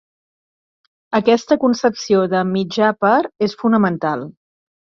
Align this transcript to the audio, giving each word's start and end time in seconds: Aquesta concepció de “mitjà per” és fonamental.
Aquesta 1.19 1.59
concepció 1.65 2.23
de 2.33 2.43
“mitjà 2.57 2.91
per” 3.07 3.15
és 3.49 3.57
fonamental. 3.63 4.27